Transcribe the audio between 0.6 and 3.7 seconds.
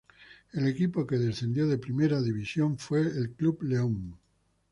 equipo que descendió de Primera División fue Club